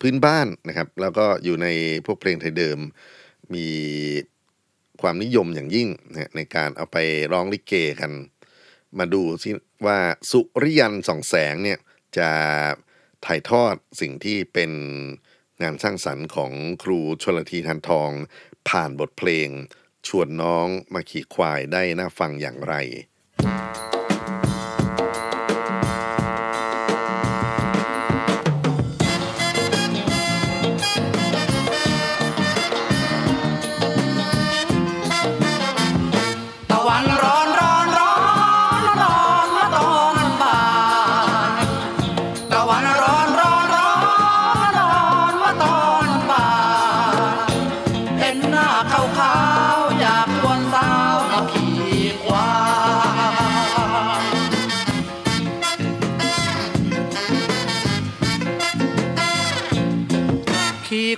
[0.00, 1.66] พื้นบ้านนะครับ แล้วก็อยู่ใน
[2.06, 2.78] พวกเพลงไทยเดิม
[3.54, 3.68] มี
[5.02, 6.96] ความนิยมอย่างยิ่งนะในการเอาไป
[7.32, 8.12] ร้องลิเกกัน
[8.98, 9.50] มาดูซิ
[9.86, 9.98] ว่า
[10.30, 11.78] สุริยันส่องแสงเนี่ย
[12.18, 12.30] จะ
[13.26, 14.72] ถ่ายทอดสิ่งที่เป็น
[15.62, 18.10] งานสร้างสรรค์ของครูชลทีทันทอง
[18.68, 19.48] ผ่านบทเพลง
[20.06, 22.74] ชวนน้องมาขี่ควายได้น่าฟังอย่างไร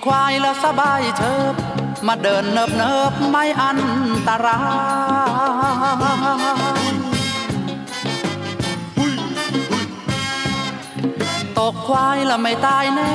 [0.06, 1.54] ควายแล้วสบายเชิบ
[2.06, 3.80] มาเดินเนิบเนิบไม่อัน
[4.28, 4.60] ตรา
[6.90, 6.94] ย
[11.58, 13.14] ตกควายละไม่ตายแน่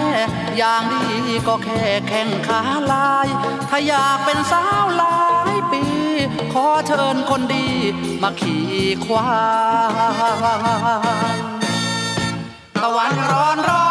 [0.58, 1.06] อย่างดี
[1.48, 3.28] ก็แค่แข่งขาลาย
[3.70, 5.22] ถ้าอยากเป็นสาวหลา
[5.54, 5.84] ยปี
[6.54, 7.68] ขอเชิญคนดี
[8.22, 8.66] มาขี่
[9.06, 9.30] ควา
[11.36, 11.38] ย
[12.82, 13.88] ตะวันร้อนร้อ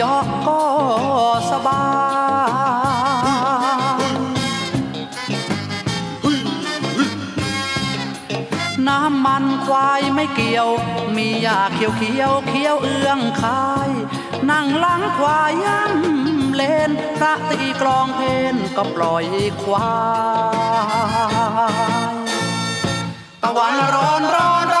[0.00, 0.60] ย่อๆก็
[1.50, 1.82] สบา
[2.62, 3.24] ย
[8.88, 10.68] น้ำมันควายไม่เกี่ยว
[11.16, 13.90] มีหญ้าเขียวเขียวเขียวเอื้องคาย
[14.50, 18.20] นั่งหลังควายย่ำเลนพระตีกลองเพ
[18.54, 19.26] นก็ปล่อย
[19.62, 19.94] ควา
[22.12, 22.16] ย
[23.42, 24.73] ตะวันร้อนร้อน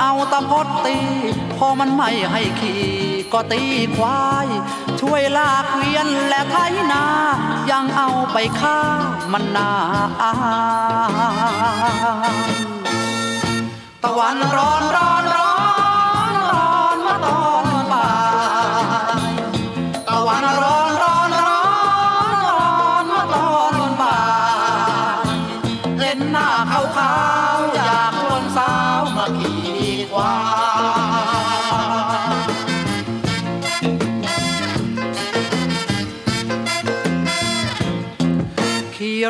[0.00, 0.96] เอาตะพดตี
[1.58, 2.84] พอมันไม่ให้ขี่
[3.32, 3.62] ก็ตี
[3.96, 4.48] ควาย
[5.00, 6.56] ช่วยลากเวียนและไถ
[6.92, 7.04] นา
[7.70, 8.80] ยังเอาไปฆ่า
[9.32, 9.70] มันนา
[10.22, 10.32] อา
[14.02, 15.33] ตะวันร้อนร้อน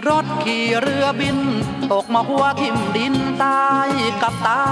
[0.09, 1.39] รถขี่เรือบิน
[1.93, 3.89] ตกมาหัวทิ่มดินตาย
[4.23, 4.63] กับตา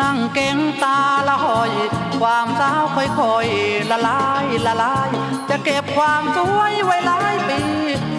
[0.00, 1.72] นั่งเก่งตาละหอย
[2.20, 5.10] ความสาวค่อยๆละลายละลาย
[5.48, 7.60] จะเก็บความสวยไว้หลายปี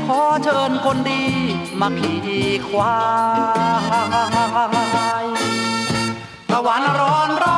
[0.07, 1.23] ขอเชิญคนดี
[1.79, 2.97] มาขี่ควา
[5.23, 5.25] ย
[6.51, 7.54] ตะวันร้อนร้อนร้อน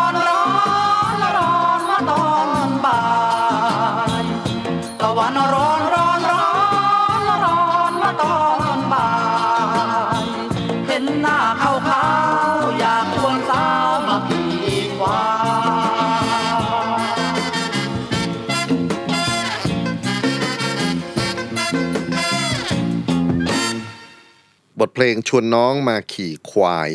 [24.99, 26.91] เพลงชวนน้องมาขี่ควาย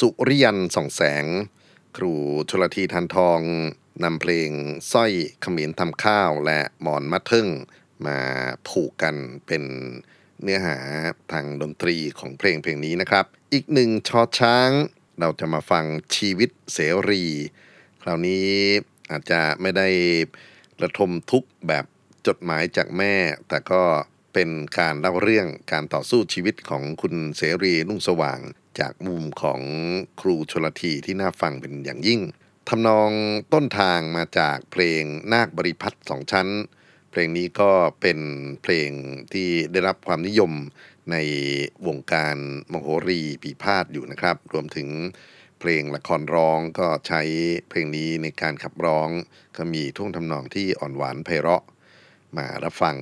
[0.00, 1.24] สุริยันส่องแสง
[1.96, 2.14] ครู
[2.50, 3.40] ชลทีทันทอง
[4.04, 4.50] นำเพลง
[4.92, 7.48] สร้อยเขมิ้นทำข้าวและหมอนมัดทึ่ง
[8.06, 8.18] มา
[8.68, 9.62] ผูกกันเป็น
[10.42, 10.76] เนื้อหา
[11.32, 14.70] ทางดนตรีของเพลงเพลงนี้นะครับ อีกหนึ่งชอช้าง
[15.20, 15.84] เราจะมาฟัง
[16.16, 16.78] ชีวิตเส
[17.10, 17.24] รี
[18.02, 18.48] คราวนี้
[19.10, 19.88] อาจจะไม่ได้
[20.82, 21.84] ระทมทุกข์แบบ
[22.26, 23.14] จดหมายจากแม่
[23.48, 23.82] แต่ก็
[24.32, 28.40] เป็นการเล่าเรื่องการต่อสู้ชีวิตของคุณเสรีนุ่งสว่าง
[28.80, 29.60] จากมุมของ
[30.20, 32.20] ครูชลทีที่น่าฟังเป็นอย่างยิ่ง
[32.68, 33.10] ทำนอง
[33.52, 36.48] ต้นทางมาจากเพลงนาคบริพัตรสองชั้น
[37.10, 38.18] เพลงนี้ก็เป็น
[38.62, 38.90] เพลง
[39.32, 40.52] ที่ได้รับความนิยม
[41.10, 41.16] ใน
[41.86, 42.36] วงการ
[42.72, 44.88] มโหรีปีพาดอยู่นะครับ รวมถึง
[45.60, 47.20] เพลงละครร้องก็ใช้
[47.68, 49.08] เพลงนี้ในการขับร้อง
[49.56, 51.64] ก็มีท่วงทำนองที่อ่อนหวานไพเราะ
[52.36, 52.96] มารับฟัง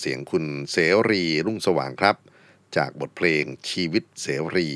[0.00, 0.76] เสียงคุณเส
[1.10, 2.16] รีรุ่งสว่างครับ
[2.76, 4.26] จากบทเพลงชีวิตเส
[4.56, 4.68] รี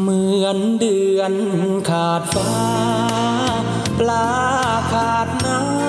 [0.00, 1.34] เหมือนเดือน
[1.88, 2.52] ขาดฟ้า
[3.98, 4.28] ปลา
[4.92, 5.87] ขาดน้ำ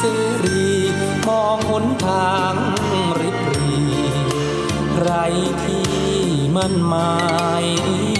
[0.00, 0.06] เส
[0.44, 0.70] รี
[1.26, 2.54] มองหนทาง
[3.20, 3.76] ริบหรี
[5.00, 5.10] ไร
[5.64, 5.92] ที่
[6.56, 7.12] มันหมา
[7.64, 8.17] ย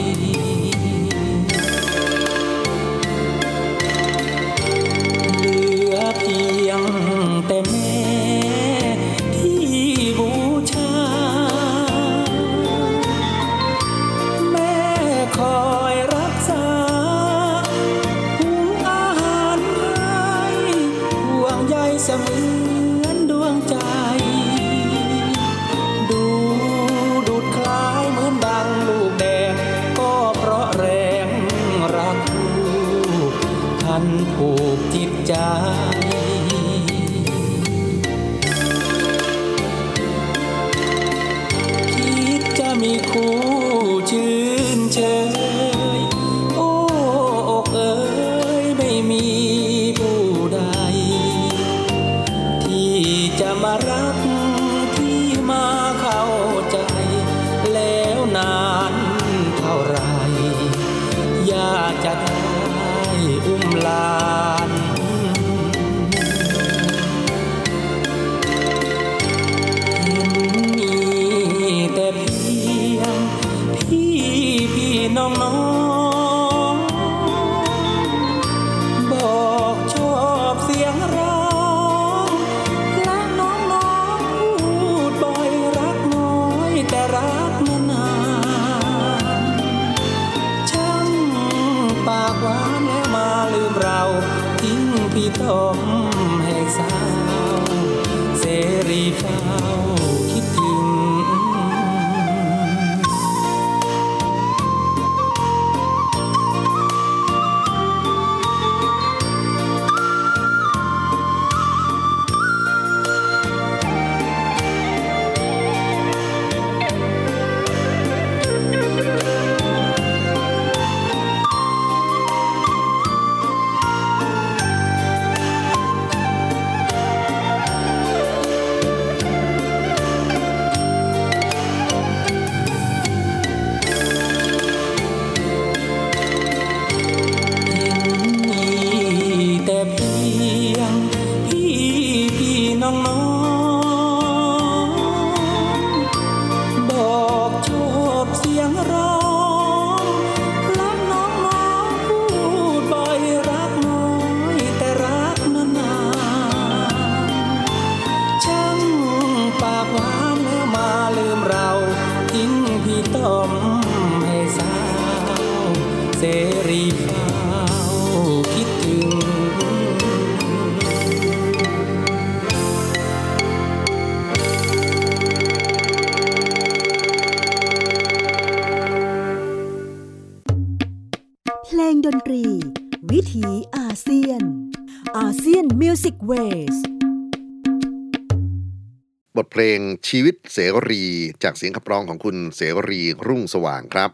[190.08, 191.04] ชีวิตเสรี
[191.42, 194.10] จากเสียงขับร้องของคุณเสรีรุ่งสว่างครับ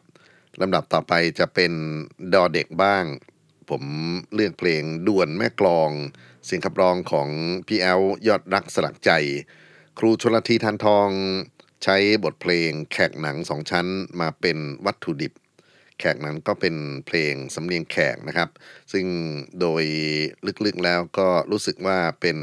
[0.61, 1.73] ลำดับต่อไปจะเป็น
[2.33, 3.05] ดอเด็กบ้าง
[3.71, 3.83] ผม
[4.35, 5.91] เลือกเพลงด่วนแม่กลอง
[6.45, 7.29] เสียงขับร้องของ
[7.67, 9.11] พี่แอลยอดรักสลักใจ
[9.99, 11.09] ครูชนลทีทานทอง
[11.85, 13.87] ใช้บทเพลงแขกหนังสองชั้น
[14.21, 15.33] มาเป็นวัตถุดิบ
[15.99, 16.75] แขกนั้นก็เป็น
[17.07, 18.49] เพลงสำเนียงแขกนะครับ
[18.93, 19.07] ซึ่ง
[19.61, 19.85] โดย
[20.65, 22.39] ลึกๆแล้วก็รู้สึกว่าเป็น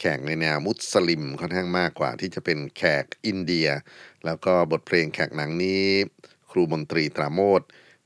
[0.00, 3.68] แขกในแนวมุสลิมค่อนข้างมากกว่า ที่จะเป็นแขกอินเดีย
[4.24, 5.84] แล้วก็บทเพลงแขกหนังนี้
[6.50, 7.62] ครูมนตรีตราโมด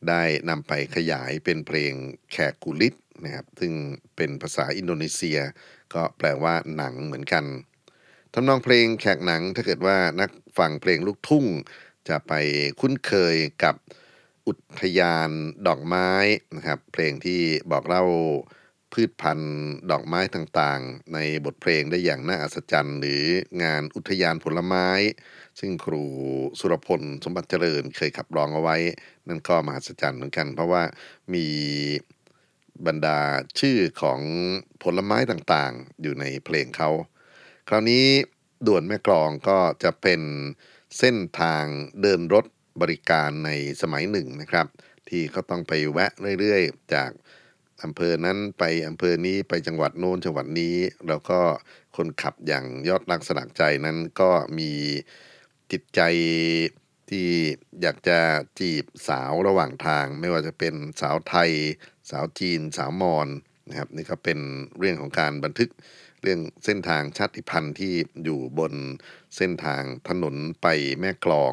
[0.09, 1.93] ได้นำไปขยายเป็นเพลง
[2.33, 3.73] แขกกุลิตนะครับซึ่ง
[4.17, 5.39] เป็นภาษาอินโดนีเซีย
[5.95, 7.45] ก็แปลว่าหนังเหมือนกัน
[8.33, 11.45] ทำนองเพลงแขกหนังถ้าเกิดว่านักฟังเพลงลูกทุ่ง
[12.09, 12.33] จะไป
[12.81, 13.77] คุ้นเคยกับ
[14.47, 15.31] อุทยาน
[15.67, 16.11] ดอกไม้
[16.57, 17.41] นะครับเพลงที่
[17.71, 18.05] บอกเล่า
[18.95, 19.55] พืชพันธุ์
[19.91, 23.23] ดอกไม้ต่างๆ ในบทเพลงได้อย่างน่าอัศจรรย์ หรือ
[23.63, 24.89] งานอุทยานผลไม้
[25.61, 26.05] ซึ่งครู
[26.61, 28.77] สุรพลสมบัติเจริญเคยขับร้องเอาไว้
[29.29, 30.83] นั่นก็มหัศจรรย์เหมือนกัน เพราะว่า
[31.35, 31.47] มี
[32.87, 33.19] บรรดา
[33.61, 34.21] ชื่อของ
[34.83, 36.91] ผลไม้ต่างๆ อยู่ในเพลงเขา
[37.69, 38.05] คราวนี้
[38.67, 40.21] ด่วนแม่กลองก็จะเป็น
[40.99, 41.65] เส้นทาง
[42.03, 42.45] เดินรถ
[42.81, 43.51] บริการใน
[43.83, 44.67] สมัยหนึ่งนะครับ
[45.09, 47.11] ที่เขาต้องไปแวะเรื่อยๆ จาก
[47.85, 50.77] อำเภอนั้นไปอำเภอนี้ไปจังหวัดโน้นจังหวัดนี้
[51.09, 51.41] แล้วก็
[51.97, 54.71] คนขับอย่างยอดรักสลักใจนั้นก็มี
[55.73, 56.01] จิตใจ
[57.11, 57.29] ที่
[57.83, 58.19] อยากจะ
[58.61, 61.51] จีบสาวระหว่างทาง ไม่ว่าจะเป็นสาวไทย
[62.11, 63.29] สาวจีน สาวมอญ
[63.69, 64.39] นะครับนี่ก็เป็น
[64.79, 65.71] เรื่องของการบันทึก
[66.23, 68.75] เรื่องเส้นทางชาติพันธุ์ที่อยู่บน
[69.37, 70.67] เส้นทางถนนไป
[71.01, 71.53] แม่กลอง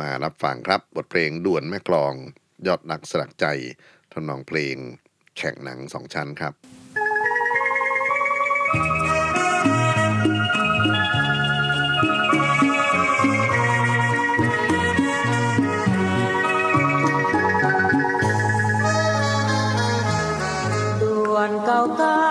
[0.00, 2.12] มารับฟังครับบทเพลงด่วนแม่กลอง
[2.66, 3.46] ยอดนักสลักใจ
[4.12, 4.76] ทำนองเพลง
[5.36, 6.54] แข่งหนังสองชั้นครับ
[21.00, 22.23] ดวนเก่าตา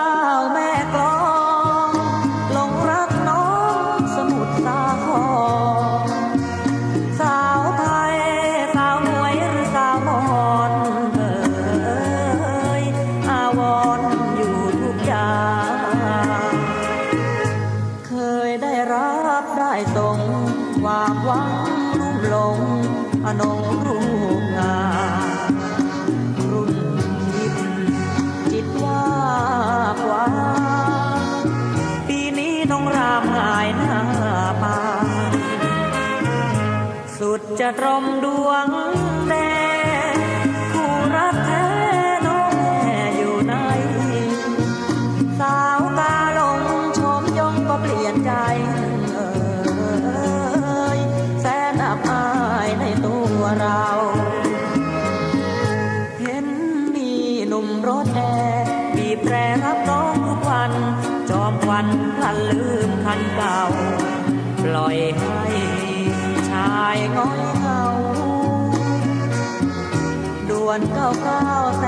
[71.04, 71.83] ด่ว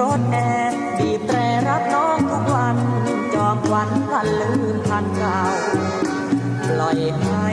[0.00, 0.36] รถแอ
[0.72, 1.38] ร์บีบแตร
[1.68, 2.76] รับน้องทุกวัน
[3.34, 5.40] จอมวันพันลืมพันเก่า
[6.68, 7.46] ปล่อยให้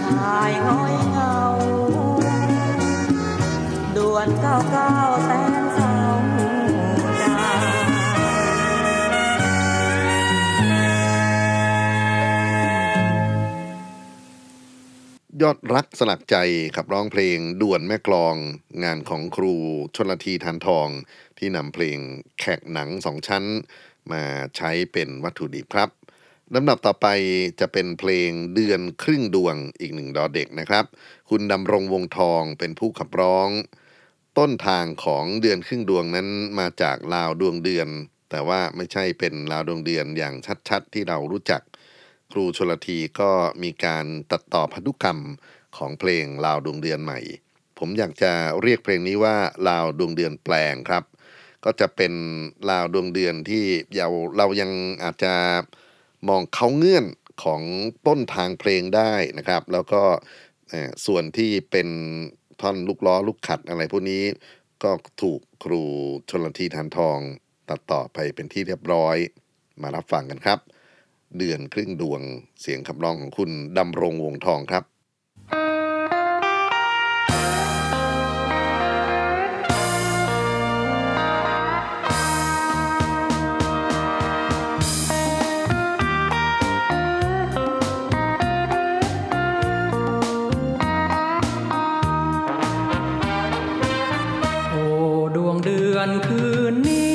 [0.00, 1.36] ชายง้อยเงา
[3.96, 4.94] ด่วนเก้าเก้า
[5.26, 5.30] แส
[15.42, 16.36] ยอดรักสลักใจ
[16.76, 18.36] ขับร้องเพลงด่วนแม่กลอง
[18.84, 19.54] งานของครู
[19.96, 20.88] ชนละทีทานทอง
[21.38, 21.98] ที่นำเพลง
[22.38, 23.44] แขกหนังสองชั้น
[24.12, 24.22] มา
[24.56, 25.90] ใช้เป็นวัตถุดิบครับ
[26.54, 27.06] ลำดับต่อไป
[27.60, 30.84] จะเป็นเพลงเดือนครึ่งดวงอีกหนึ่งดอเด็กนะครับ
[31.30, 33.48] คุณดำรงวงทองเป็นผู้ขับร้อง
[34.38, 36.28] ต้นทางของเดือนครึ่งดวงนั้น
[36.58, 37.88] มาจากลาวดวงเดือน
[38.30, 40.34] แต่ว่าไม่ใช่เป็นลาวดวงเดือนอย่าง
[40.68, 41.62] ชัดๆ ที่เรารู้จัก
[42.34, 43.30] ครูชลทีก็
[43.62, 45.20] มีการตัดต่อพันธุกรรม
[45.76, 47.20] ของเพลงลาวดวงเดือนใหม่
[47.78, 48.32] ผมอยากจะ
[48.62, 49.36] เรียกเพลงนี้ว่า
[49.68, 51.04] ลาวดวงเดือนแปลงครับ
[51.64, 52.12] ก็จะเป็น
[52.70, 53.64] ลาวดวงเดือนที่
[53.94, 54.08] เรา
[54.38, 54.70] เรายัง
[55.02, 55.34] อาจจะ
[56.28, 57.04] มองเขาเงื่อน
[57.44, 57.62] ของ
[58.06, 60.02] ต้นทางเพลงได้นะครับ แล้วก็
[61.06, 61.88] ส่วนที่เป็น
[62.60, 64.22] ท่อนลูกล้อลูกขัดอะไรพวกนี้
[64.82, 64.90] ก็
[65.22, 65.82] ถูกครู
[66.30, 67.18] ชนลทีทานทอง
[67.68, 69.16] ตัดต่อไปเป็นที่เรียบร้อย
[69.82, 70.58] มารับฟังกันครับ
[71.38, 72.22] เดือนครึ่งดวง
[72.60, 74.84] เสียงขับร้องของคุณดำรงวงทองครับ
[94.70, 94.84] โอ้
[95.36, 97.13] ดวงเดือนคืนนี้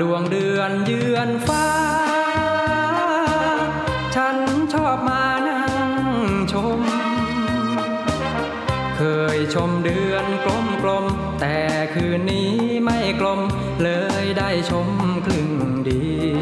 [0.00, 1.66] ดวงเดือนเยือนฟ้า
[4.14, 4.36] ฉัน
[4.72, 5.90] ชอบมานั่ง
[6.52, 6.80] ชม
[8.96, 9.02] เค
[9.36, 11.04] ยชมเดือนกลมกลม
[11.40, 11.56] แต่
[11.94, 12.52] คืนนี้
[12.84, 13.40] ไม่กลม
[13.82, 13.90] เล
[14.22, 14.88] ยได้ชม
[15.26, 15.50] ครึ่ง
[15.84, 16.04] เดี
[16.38, 16.41] ย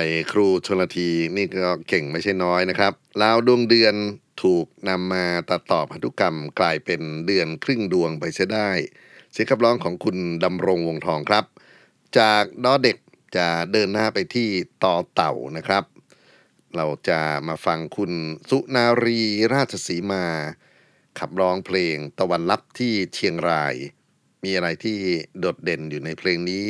[0.00, 2.92] จะว่าไปครูชนละทีนี่ก็เก่งไม่ใช่น้อยนะครับ
[3.22, 3.94] ลาวดวงเดือน
[4.42, 8.70] ถูกนำมาตัดต่อพันธุกรรมกลายเป็นเดือนครึ่งดวงไปเสียได้
[9.32, 11.44] เสียงขับร้องของคุณดำรงวงทองครับ
[12.18, 12.96] จากดอเด็ก
[13.36, 14.48] จะเดินหน้าไปที่
[14.84, 15.84] ต่อเต่านะครับ
[16.76, 18.12] เราจะมาฟังคุณ
[18.50, 19.20] สุนารี
[19.52, 20.24] ราชสีมา
[21.18, 23.74] ขับร้องเพลงตะวันลับที่เชียงราย
[24.44, 24.98] มีอะไรที่
[25.38, 26.66] โดดเด่นอยู่ในเพลงนี้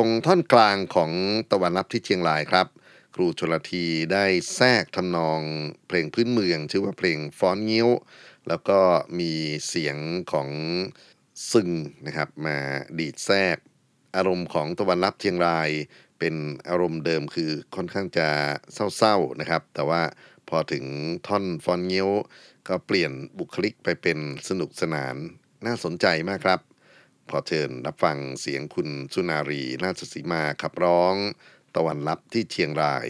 [0.00, 1.10] ตรงท่อนกลางของ
[1.52, 2.66] ตะวันรับที่เชียงรายครับ
[3.14, 5.40] ครูชลทีได้แทรกทำนอง
[5.86, 7.88] เพลงพื้นเมือง ชื่อว่าเพลงฟ้อนงิ้ว
[8.48, 8.78] แล้วก็
[9.18, 9.32] มี
[9.68, 9.96] เสียง
[10.32, 10.48] ของ
[11.52, 11.70] ซึง
[12.06, 12.58] นะครับมา
[12.98, 13.56] ดีดแทรก
[14.16, 15.70] อารมณ์ของตะวันรับเชียงราย
[16.18, 16.34] เป็น
[16.68, 18.28] อารมณ์เดิมคือค่อนข้างจะ
[18.96, 20.02] เศร้าๆนะครับ แต่ว่า
[20.48, 20.84] พอถึง
[21.26, 22.10] ท่อนฟอนเงิ้ยว
[22.68, 24.18] ก็เปลี่ยนบุคลิกไปเป็น
[24.48, 25.16] สนุกสนาน
[25.66, 26.67] น่าสนใจมากครับ
[27.30, 31.14] ขอเชิญรับฟังเสียงคุณสุนารีราชสีมาขับร้อง
[31.76, 33.08] ตะวันลับที่เชียงราย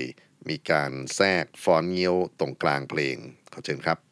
[0.49, 3.16] มีการแทรกฟอนเงี้ยวตรงกลางเพลง
[3.53, 4.07] ขอเชิญครับ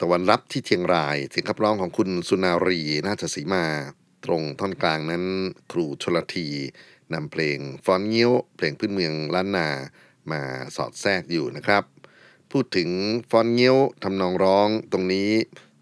[0.00, 3.64] ตะวันลับที่เชียงรายเสียงขับร้องของคุณสุนารี ราชสีมา
[4.24, 5.24] ตรงท่อนกลางนั้น
[5.72, 6.48] ครูชลธี
[7.12, 9.68] นำเพลงฟ้อนเงี้ยว เพลงพื้นเมืองล้านนา
[10.30, 10.40] มา
[10.76, 11.82] สอดแทรกอยู่นะครับ
[12.50, 12.90] พูดถึง
[13.30, 15.30] ฟ้อนเงี้ยวทำนองร้องตรงนี้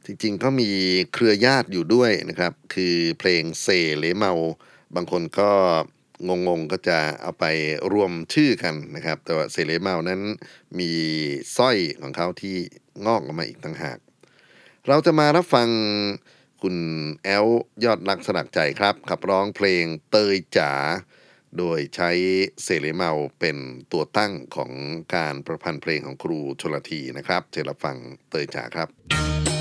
[0.04, 0.70] จริงๆก็มี
[1.12, 3.66] เครือญาติอยู่ด้วยนะครับ คือเพลงเซ
[3.98, 4.32] เลเมา
[4.94, 5.50] บางคนก็
[6.28, 7.44] งงๆก็จะเอาไป
[7.92, 10.20] รวมชื่อกันนะครับ แต่ว่าเซเลเมานั้น
[10.78, 10.90] มี
[11.56, 12.56] สร้อยของเขาที่
[13.06, 13.98] งอกออกมาอีกต่างหาก
[14.88, 15.68] เราจะมารับฟัง
[16.62, 16.76] คุณ
[17.24, 17.46] แอล
[17.84, 20.72] ยอดรักสนักใจครับ ขับร้องเพลงเตยจ๋า
[21.58, 22.10] โดยใช้
[22.62, 23.10] เซเลเมา
[23.40, 23.56] เป็น
[23.92, 24.72] ตัวตั้งของ
[25.14, 27.96] การประพันธ์เพลงของครูชลทีนะครับเชิญรับฟัง
[28.30, 29.55] เตยจ๋าครับ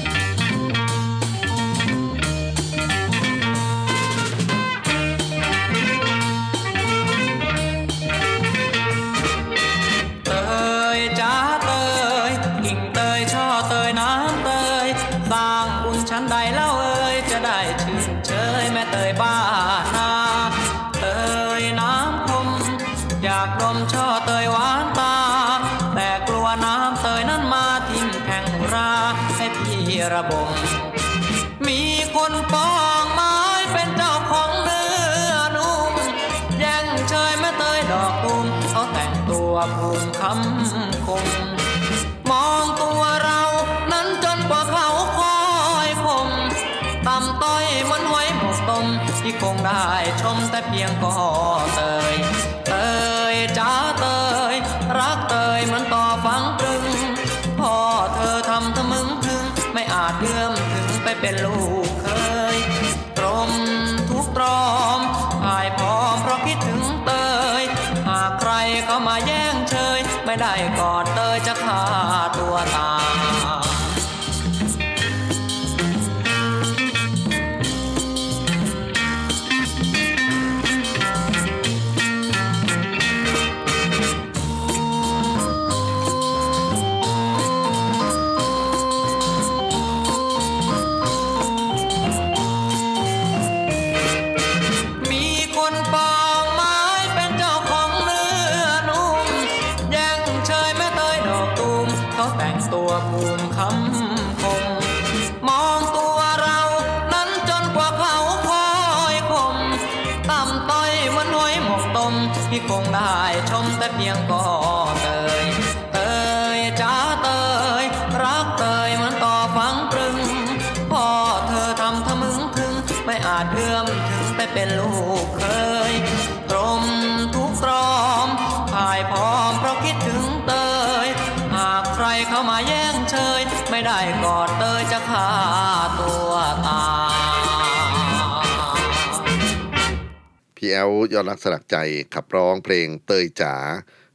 [140.75, 141.77] แอลยอดรักสลักใจ
[142.13, 143.55] ขับร้องเพลงเตยจ๋า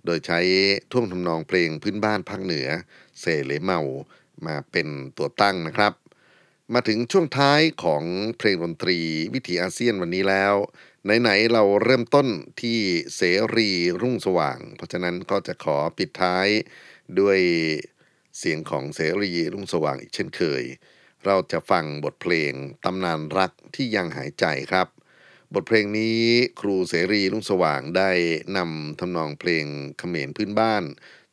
[0.05, 0.41] โดยใช้
[0.91, 2.69] ท่วงทำนองเพลงพื้นบ้านภาคเหนือ
[3.21, 3.81] เซเลเมา
[4.47, 5.93] มาเป็นตัวตั้งนะครับ
[6.75, 8.05] มาถึงช่วงท้ายของ
[8.39, 8.99] เพลงดนตรี
[9.35, 10.55] วิถีอาเซียนวันนี้แล้ว
[11.21, 12.29] ไหนๆเราเริ่มต้น
[12.61, 12.79] ที่
[13.17, 13.23] เส
[13.57, 13.71] รี
[14.03, 16.49] รุ่งสว่าง เพราะฉะนั้นก็จะขอปิดท้าย
[17.21, 17.41] ด้วย
[18.39, 20.65] เสียงของเสรีรุ่งสว่างอีกเช่นเคย
[21.25, 22.53] เราจะฟังบทเพลง
[22.85, 24.89] ตำนานรักที่ยังหายใจครับ
[25.55, 26.19] บทเพลงนี้
[26.61, 28.11] ครูเสรีรุ่งสว่างได้
[28.57, 29.65] นำทำนองเพลง
[29.99, 30.85] เขมรพื้นบ้าน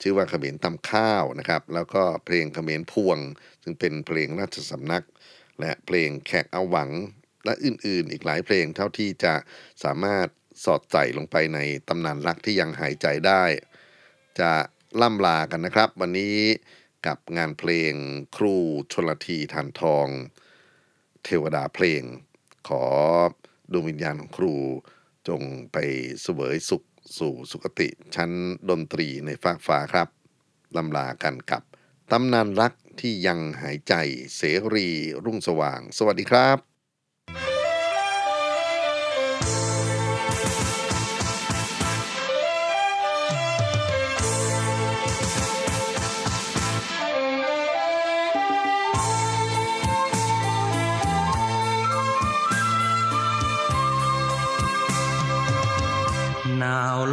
[0.01, 3.18] ชื่อว่าเขมรตำข้าวนะครับ แล้วก็เพลงเขมรพวง
[3.63, 5.05] ซึ่งเป็นเพลงราชสำนัก
[5.59, 6.89] และเพลงแขกเอาหวัง
[7.45, 9.34] และอื่นๆ อีกหลายเพลงเท่าที่จะ
[9.84, 10.28] สามารถ
[10.63, 13.43] สอดใส่ลงไปในตำนานรักที่ยังหายใจได้
[14.39, 14.51] จะ
[15.01, 16.38] ล่ำลากันนะครับ วันนี้
[17.07, 17.93] กับงานเพลง
[18.38, 18.55] ครู
[18.93, 20.07] ชลทีทานทอง
[21.24, 22.03] เทวดาเพลง
[22.68, 22.84] ขอ
[23.72, 24.53] ดวงวิญญาณของครู
[25.28, 25.41] จง
[25.72, 25.78] ไป
[26.22, 26.84] เสวยสุข
[27.18, 28.32] สู่สุคติชั้น
[28.70, 30.07] ดนตรีในฟากฟ้าครับ
[30.78, 31.63] ลำลากันกับ
[32.11, 33.93] ตำนานรักที่ยังหายใจ
[34.36, 34.41] เส
[34.74, 34.88] รี
[35.26, 36.76] รุ่งสว่าง สวัสดีครับ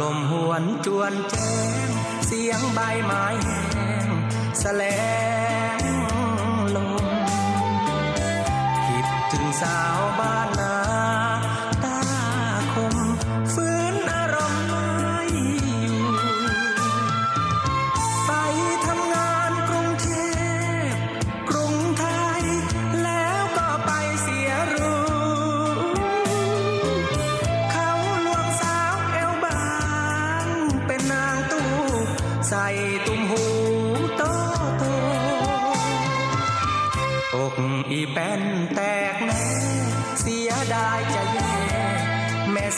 [0.01, 1.53] ลมหวนจวนแจ้
[1.87, 1.89] ง
[2.25, 4.09] เสียงใบไม้แห้ง
[4.59, 4.83] แสล
[5.77, 5.81] ง
[6.75, 7.05] ลม
[8.85, 9.94] คิดถึงสาว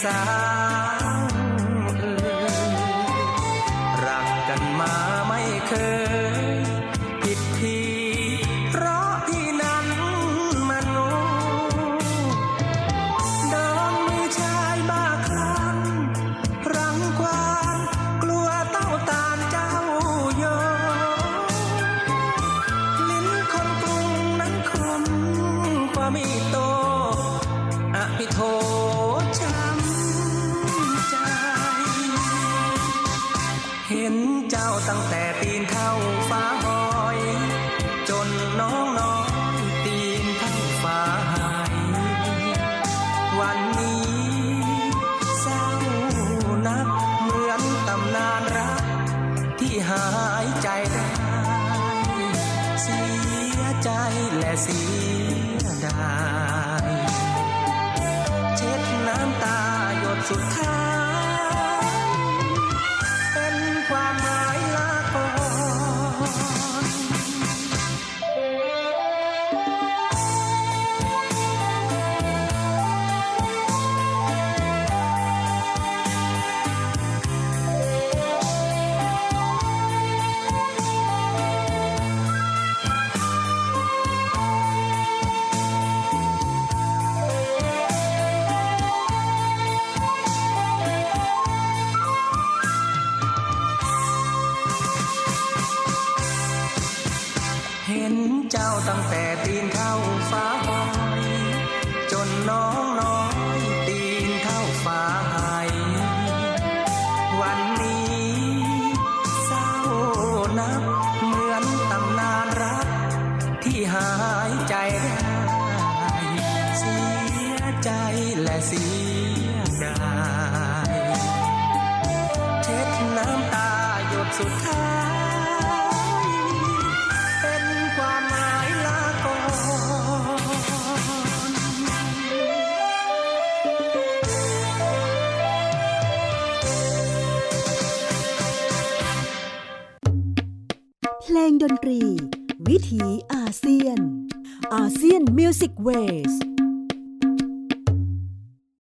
[0.07, 0.36] แ